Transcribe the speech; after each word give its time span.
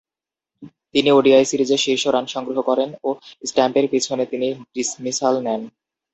তিনি 0.93 1.09
ওডিআই 1.11 1.43
সিরিজে 1.45 1.77
শীর্ষ 1.77 2.03
রান 2.07 2.25
সংগ্রহ 2.27 2.59
করেন 2.69 2.89
ও 3.03 3.09
স্ট্যাম্পের 3.45 3.85
পিছনে 3.93 4.23
তিনি 4.31 4.47
ডিসমিসাল 4.75 5.35
নেন। 5.45 5.61